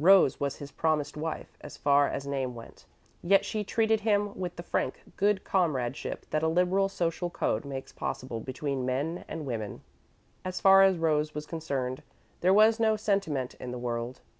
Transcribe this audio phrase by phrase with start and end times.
[0.00, 2.86] Rose was his promised wife, as far as name went,
[3.22, 7.92] yet she treated him with the frank good comradeship that a liberal social code makes
[7.92, 9.82] possible between men and women.
[10.44, 12.02] As far as Rose was concerned,
[12.40, 14.20] there was no sentiment in the world.